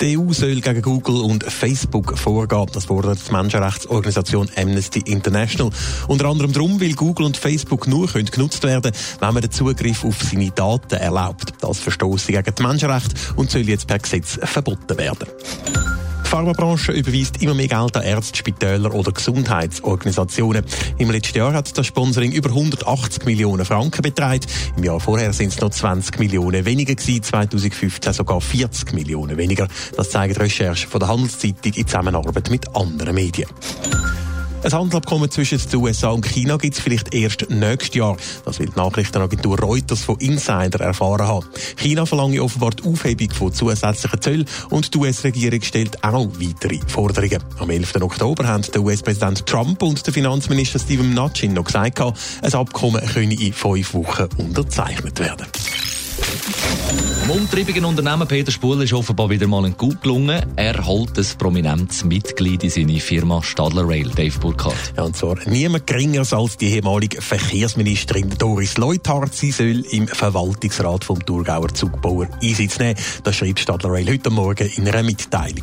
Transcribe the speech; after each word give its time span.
Die 0.00 0.16
EU 0.16 0.32
soll 0.32 0.60
gegen 0.60 0.82
Google 0.82 1.22
und 1.22 1.42
Facebook 1.42 2.16
vorgehen. 2.16 2.66
Das 2.72 2.84
fordert 2.84 3.18
die 3.26 3.32
Menschenrechtsorganisation 3.32 4.48
Amnesty 4.56 5.00
International. 5.00 5.72
Unter 6.06 6.26
anderem 6.26 6.52
darum, 6.52 6.80
weil 6.80 6.92
Google 6.92 7.26
und 7.26 7.36
Facebook 7.36 7.88
nur 7.88 8.06
können 8.06 8.26
genutzt 8.26 8.62
werden 8.62 8.92
wenn 9.20 9.34
man 9.34 9.42
den 9.42 9.50
Zugriff 9.50 10.04
auf 10.04 10.22
seine 10.22 10.50
Daten 10.50 10.94
erlaubt. 10.94 11.52
Das 11.60 11.80
verstoße 11.80 12.32
gegen 12.32 12.54
die 12.54 12.62
Menschenrechte 12.62 13.14
und 13.36 13.50
soll 13.50 13.68
jetzt 13.68 13.88
per 13.88 13.98
Gesetz 13.98 14.38
verboten 14.42 14.96
werden. 14.96 15.97
Die 16.28 16.32
Pharmabranche 16.32 16.92
überweist 16.92 17.40
immer 17.40 17.54
mehr 17.54 17.68
Geld 17.68 17.96
an 17.96 18.02
Ärzte, 18.02 18.36
Spitäler 18.36 18.92
oder 18.92 19.12
Gesundheitsorganisationen. 19.12 20.62
Im 20.98 21.10
letzten 21.10 21.38
Jahr 21.38 21.54
hat 21.54 21.78
das 21.78 21.86
Sponsoring 21.86 22.32
über 22.32 22.50
180 22.50 23.24
Millionen 23.24 23.64
Franken 23.64 24.02
betragen. 24.02 24.44
Im 24.76 24.84
Jahr 24.84 25.00
vorher 25.00 25.32
sind 25.32 25.54
es 25.54 25.60
noch 25.62 25.70
20 25.70 26.18
Millionen 26.18 26.66
weniger 26.66 26.94
gewesen, 26.94 27.22
2015 27.22 28.12
sogar 28.12 28.42
40 28.42 28.92
Millionen 28.92 29.38
weniger. 29.38 29.68
Das 29.96 30.10
zeigt 30.10 30.38
Recherche 30.38 30.86
von 30.86 31.00
der 31.00 31.08
Handelszeitung 31.08 31.72
in 31.72 31.86
Zusammenarbeit 31.86 32.50
mit 32.50 32.76
anderen 32.76 33.14
Medien. 33.14 33.48
Ein 34.60 34.72
Handelsabkommen 34.72 35.30
zwischen 35.30 35.58
den 35.70 35.78
USA 35.78 36.08
und 36.08 36.26
China 36.26 36.56
gibt 36.56 36.74
es 36.74 36.80
vielleicht 36.80 37.14
erst 37.14 37.48
nächstes 37.48 37.94
Jahr. 37.94 38.16
Das 38.44 38.58
will 38.58 38.66
die 38.66 38.76
Nachrichtenagentur 38.76 39.58
Reuters 39.60 40.02
von 40.02 40.18
Insider 40.18 40.80
erfahren 40.80 41.28
haben. 41.28 41.46
China 41.76 42.04
verlangt 42.06 42.40
offenbar 42.40 42.70
die 42.70 42.82
Aufhebung 42.82 43.30
von 43.30 43.52
zusätzlichen 43.52 44.20
Zöllen 44.20 44.46
und 44.70 44.92
die 44.92 44.98
US-Regierung 44.98 45.62
stellt 45.62 46.02
auch 46.02 46.28
weitere 46.40 46.80
Forderungen. 46.88 47.42
Am 47.58 47.70
11. 47.70 48.02
Oktober 48.02 48.48
haben 48.48 48.62
der 48.62 48.82
US-Präsident 48.82 49.46
Trump 49.46 49.80
und 49.82 50.04
der 50.04 50.12
Finanzminister 50.12 50.80
Steven 50.80 51.12
Mnuchin 51.12 51.54
noch 51.54 51.64
gesagt, 51.64 52.00
ein 52.00 52.54
Abkommen 52.54 53.00
könne 53.14 53.40
in 53.40 53.52
fünf 53.52 53.94
Wochen 53.94 54.28
unterzeichnet 54.38 55.20
werden. 55.20 55.46
Dem 57.28 57.36
umtriebigen 57.36 57.84
Unternehmen 57.84 58.26
Peter 58.26 58.50
Spuler 58.50 58.84
ist 58.84 58.94
offenbar 58.94 59.28
wieder 59.28 59.46
mal 59.46 59.66
ein 59.66 59.76
Gut 59.76 60.00
gelungen. 60.00 60.40
Er 60.56 60.86
holt 60.86 61.18
ein 61.18 61.26
prominentes 61.36 62.02
Mitglied 62.02 62.64
in 62.64 62.70
seine 62.70 63.00
Firma 63.00 63.42
Stadler 63.42 63.86
Rail, 63.86 64.08
Dave 64.08 64.38
Burkhardt. 64.38 64.94
Ja, 64.96 65.02
und 65.02 65.14
zwar 65.14 65.36
niemand 65.46 65.86
geringer 65.86 66.24
als 66.32 66.56
die 66.56 66.72
ehemalige 66.72 67.20
Verkehrsministerin 67.20 68.30
Doris 68.38 68.78
Leuthard. 68.78 69.34
Sie 69.34 69.50
soll 69.50 69.84
im 69.90 70.08
Verwaltungsrat 70.08 71.04
vom 71.04 71.24
Thurgauer 71.24 71.68
Zugbauer 71.74 72.28
Einsitz 72.42 72.78
nehmen. 72.78 72.98
Das 73.24 73.36
schreibt 73.36 73.60
Stadler 73.60 73.92
Rail 73.92 74.08
heute 74.08 74.30
Morgen 74.30 74.66
in 74.76 74.88
einer 74.88 75.02
Mitteilung. 75.02 75.62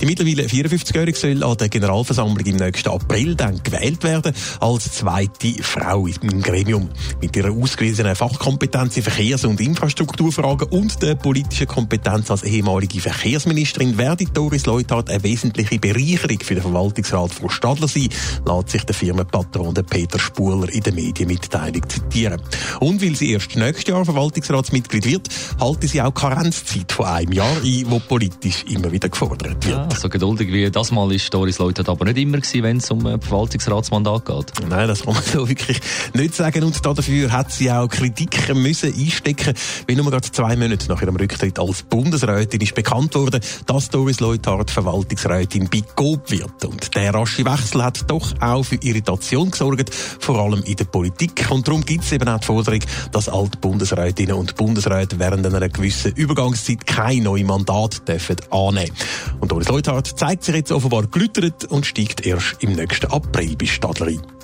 Die 0.00 0.04
mittlerweile 0.04 0.42
54-Jährige 0.42 1.16
soll 1.16 1.42
an 1.42 1.56
der 1.56 1.70
Generalversammlung 1.70 2.44
im 2.44 2.56
nächsten 2.56 2.90
April 2.90 3.34
dann 3.36 3.62
gewählt 3.62 4.04
werden 4.04 4.34
als 4.60 4.92
zweite 4.92 5.62
Frau 5.62 6.06
im 6.06 6.42
Gremium. 6.42 6.90
Mit 7.22 7.34
ihrer 7.36 7.52
ausgewiesenen 7.52 8.14
Fachkompetenz 8.14 8.98
in 8.98 9.02
Verkehrs- 9.02 9.46
und 9.46 9.60
Infrastrukturfragen 10.06 10.68
und 10.68 11.02
der 11.02 11.16
politischen 11.16 11.66
Kompetenz 11.66 12.30
als 12.30 12.44
ehemalige 12.44 13.00
Verkehrsministerin 13.00 13.98
werde 13.98 14.24
Doris 14.26 14.64
Leuthard 14.64 15.10
eine 15.10 15.22
wesentliche 15.24 15.80
Bereicherung 15.80 16.38
für 16.40 16.54
den 16.54 16.62
Verwaltungsrat 16.62 17.32
von 17.32 17.50
Stadler 17.50 17.88
sein, 17.88 18.08
lässt 18.46 18.70
sich 18.70 18.84
der 18.84 18.94
Firmenpatron 18.94 19.74
Peter 19.74 20.18
Spuler 20.20 20.68
in 20.72 20.82
der 20.82 20.92
Medienmitteilung 20.92 21.88
zitieren. 21.88 22.40
Und 22.78 23.02
weil 23.02 23.16
sie 23.16 23.32
erst 23.32 23.56
nächstes 23.56 23.88
Jahr 23.88 24.04
Verwaltungsratsmitglied 24.04 25.06
wird, 25.06 25.28
halte 25.58 25.88
sie 25.88 26.00
auch 26.00 26.14
Karenzzeit 26.14 26.92
von 26.92 27.06
einem 27.06 27.32
Jahr 27.32 27.56
ein, 27.64 27.84
wo 27.88 27.98
politisch 27.98 28.64
immer 28.68 28.92
wieder 28.92 29.08
gefordert 29.08 29.66
wird. 29.66 29.92
Ja, 29.92 29.98
so 29.98 30.08
geduldig 30.08 30.52
wie 30.52 30.70
das 30.70 30.92
mal 30.92 31.12
ist 31.12 31.34
Doris 31.34 31.58
Leuthard 31.58 31.88
aber 31.88 32.04
nicht 32.04 32.18
immer 32.18 32.38
gewesen, 32.38 32.62
wenn 32.62 32.76
es 32.76 32.90
um 32.92 33.04
ein 33.06 33.20
Verwaltungsratsmandat 33.20 34.24
geht. 34.24 34.68
Nein, 34.68 34.86
das 34.86 35.02
kann 35.02 35.14
man 35.14 35.22
so 35.24 35.48
wirklich 35.48 35.80
nicht 36.14 36.34
sagen. 36.34 36.62
Und 36.62 36.84
dafür 36.84 37.32
hat 37.32 37.50
sie 37.50 37.72
auch 37.72 37.88
Kritiken 37.88 38.62
müssen 38.62 38.94
einstecken, 38.94 39.54
weil 39.88 39.95
nur 39.96 40.10
gerade 40.10 40.30
zwei 40.30 40.56
Monate 40.56 40.88
nach 40.88 41.00
ihrem 41.00 41.16
Rücktritt 41.16 41.58
als 41.58 41.82
Bundesrätin 41.82 42.60
ist 42.60 42.74
bekannt 42.74 43.14
worden, 43.14 43.40
dass 43.66 43.88
Doris 43.88 44.20
Leuthard 44.20 44.70
Verwaltungsrätin 44.70 45.68
bei 45.70 45.82
GOB 45.96 46.30
wird. 46.30 46.64
Und 46.64 46.94
der 46.94 47.14
rasche 47.14 47.44
Wechsel 47.44 47.82
hat 47.82 48.10
doch 48.10 48.32
auch 48.40 48.64
für 48.64 48.76
Irritation 48.76 49.50
gesorgt, 49.50 49.92
vor 49.94 50.38
allem 50.38 50.62
in 50.64 50.76
der 50.76 50.84
Politik. 50.84 51.46
Und 51.50 51.66
darum 51.66 51.84
gibt 51.84 52.04
es 52.04 52.12
eben 52.12 52.28
auch 52.28 52.40
die 52.40 52.46
Forderung, 52.46 52.80
dass 53.12 53.28
alte 53.28 53.58
Bundesrätinnen 53.58 54.36
und 54.36 54.56
Bundesräte 54.56 55.18
während 55.18 55.46
einer 55.46 55.68
gewissen 55.68 56.12
Übergangszeit 56.12 56.86
kein 56.86 57.22
neues 57.22 57.46
Mandat 57.46 58.06
dürfen 58.06 58.36
annehmen. 58.50 58.94
Und 59.40 59.50
Doris 59.50 59.68
Leuthard 59.68 60.06
zeigt 60.18 60.44
sich 60.44 60.54
jetzt 60.54 60.72
offenbar 60.72 61.06
gelüttert 61.06 61.64
und 61.64 61.86
steigt 61.86 62.26
erst 62.26 62.56
im 62.60 62.72
nächsten 62.72 63.10
April 63.10 63.56
bei 63.56 63.66
Stadler 63.66 64.08
ein. 64.08 64.35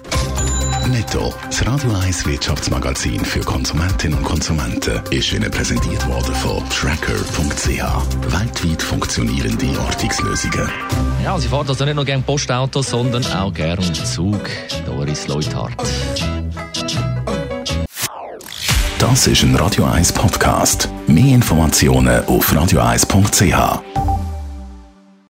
Netto, 0.89 1.33
das 1.47 1.67
Radio 1.67 1.93
1 1.93 2.27
Wirtschaftsmagazin 2.27 3.25
für 3.25 3.41
Konsumentinnen 3.41 4.19
und 4.19 4.25
Konsumenten, 4.25 5.01
ist 5.11 5.33
Ihnen 5.33 5.51
präsentiert 5.51 6.07
worden 6.09 6.35
von 6.35 6.63
Tracker.ch. 6.71 7.69
Weltweit 8.33 8.83
funktionierende 8.83 9.79
Ortungslösungen. 9.81 10.69
Ja, 11.25 11.39
sie 11.39 11.49
fährt 11.49 11.69
also 11.69 11.85
nicht 11.85 11.95
nur 11.95 12.05
gerne 12.05 12.23
Postautos, 12.23 12.91
sondern 12.91 13.25
auch 13.27 13.53
gerne 13.53 13.93
Zug. 13.93 14.41
Doris 14.85 15.29
Leuthard. 15.29 15.73
Das 18.99 19.27
ist 19.27 19.43
ein 19.43 19.55
Radio 19.57 19.85
1 19.85 20.13
Podcast. 20.13 20.89
Mehr 21.07 21.35
Informationen 21.35 22.25
auf 22.27 22.53
radio1.ch. 22.53 24.12